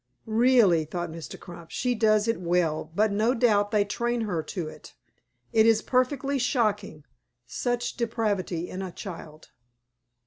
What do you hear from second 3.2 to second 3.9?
doubt they